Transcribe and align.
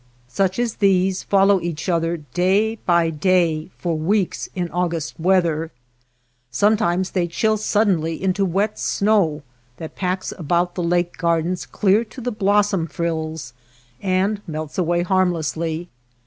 Such 0.29 0.57
as 0.57 0.77
these 0.77 1.21
follow 1.21 1.61
each 1.61 1.87
other 1.87 2.17
day 2.17 2.77
by 2.87 3.11
day 3.11 3.69
for 3.77 3.95
weeks 3.95 4.49
in 4.55 4.67
August 4.71 5.19
weather. 5.19 5.69
Some 6.49 6.75
times 6.75 7.11
they 7.11 7.27
chill 7.27 7.55
suddenly 7.55 8.19
into 8.19 8.43
wet 8.43 8.79
snow 8.79 9.43
that 9.77 9.95
packs 9.95 10.33
about 10.39 10.73
the 10.73 10.81
lake 10.81 11.19
gardens 11.19 11.67
clear 11.67 12.03
to 12.03 12.19
the 12.19 12.31
blossom 12.31 12.87
frills, 12.87 13.53
and 14.01 14.41
melts 14.47 14.79
away 14.79 15.03
harm 15.03 15.31
lessly. 15.31 15.85